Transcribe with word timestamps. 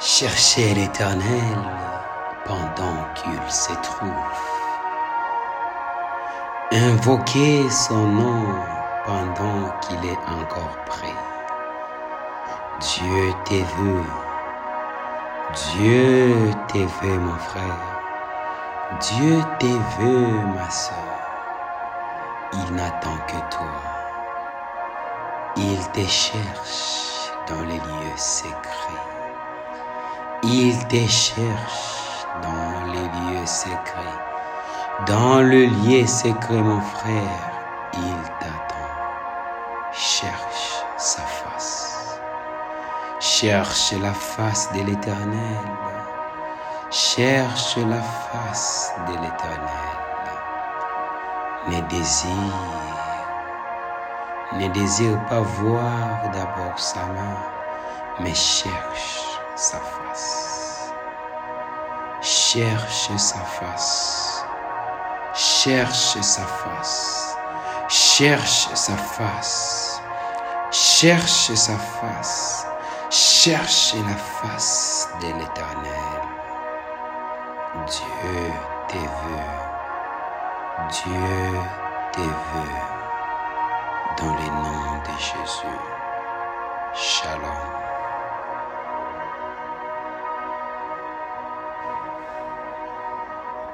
Cherchez 0.00 0.74
l'Éternel 0.74 1.58
pendant 2.44 3.02
qu'il 3.16 3.50
se 3.50 3.72
trouve. 3.82 4.08
Invoquez 6.70 7.68
son 7.68 8.06
nom 8.06 8.44
pendant 9.04 9.70
qu'il 9.80 10.08
est 10.08 10.24
encore 10.28 10.76
prêt. 10.86 11.16
Dieu 12.78 13.34
t'est 13.44 13.64
vu. 13.76 14.02
Dieu 15.72 16.52
t'est 16.68 16.86
vu, 17.02 17.18
mon 17.18 17.38
frère. 17.38 18.00
Dieu 19.00 19.40
t'est 19.58 19.80
vu, 19.98 20.28
ma 20.54 20.70
soeur. 20.70 20.94
Il 22.52 22.72
n'attend 22.76 23.18
que 23.26 23.38
toi. 23.50 23.82
Il 25.56 25.90
te 25.90 26.06
cherche 26.08 27.32
dans 27.48 27.62
les 27.62 27.78
lieux 27.78 28.16
secrets. 28.16 28.97
Il 30.50 30.78
te 30.88 31.06
cherche 31.06 32.24
dans 32.42 32.90
les 32.90 33.02
lieux 33.02 33.44
secrets. 33.44 34.18
Dans 35.06 35.42
le 35.42 35.66
lieu 35.66 36.06
secret, 36.06 36.62
mon 36.62 36.80
frère, 36.80 37.52
il 37.92 38.22
t'attend. 38.40 38.88
Cherche 39.92 40.82
sa 40.96 41.20
face. 41.20 42.18
Cherche 43.20 43.92
la 44.00 44.14
face 44.14 44.72
de 44.72 44.84
l'Éternel. 44.84 45.66
Cherche 46.90 47.76
la 47.76 48.00
face 48.00 48.90
de 49.06 49.12
l'Éternel. 49.12 49.98
Ne 51.68 51.80
désire, 51.90 52.32
ne 54.54 54.68
désire 54.68 55.22
pas 55.26 55.40
voir 55.40 56.30
d'abord 56.32 56.78
sa 56.78 57.04
main, 57.04 57.36
mais 58.20 58.34
cherche 58.34 59.27
sa 59.58 59.80
face. 59.80 60.92
Cherche 62.22 63.10
sa 63.16 63.40
face. 63.40 64.44
Cherche 65.34 66.22
sa 66.22 66.42
face. 66.42 67.36
Cherche 67.88 68.68
sa 68.74 68.96
face. 68.96 70.00
Cherche 70.70 71.54
sa 71.54 71.76
face. 71.76 72.66
Cherche 73.10 73.94
la 74.06 74.16
face 74.16 75.08
de 75.20 75.26
l'Éternel. 75.26 76.22
Dieu 77.86 78.52
te 78.86 78.98
veut. 78.98 79.58
Dieu 80.88 81.60
te 82.12 82.20
veut. 82.20 82.87